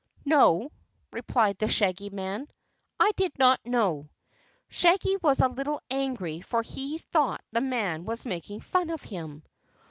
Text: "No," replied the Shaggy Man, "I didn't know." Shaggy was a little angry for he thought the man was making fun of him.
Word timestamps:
"No," 0.25 0.71
replied 1.11 1.59
the 1.59 1.67
Shaggy 1.67 2.09
Man, 2.09 2.47
"I 2.99 3.11
didn't 3.17 3.59
know." 3.67 4.09
Shaggy 4.67 5.17
was 5.17 5.41
a 5.41 5.47
little 5.47 5.79
angry 5.91 6.41
for 6.41 6.63
he 6.63 6.97
thought 6.97 7.43
the 7.51 7.61
man 7.61 8.05
was 8.05 8.25
making 8.25 8.61
fun 8.61 8.89
of 8.89 9.03
him. 9.03 9.43